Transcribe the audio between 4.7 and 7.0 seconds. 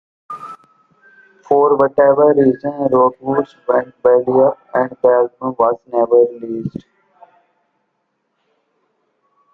and the album was never released.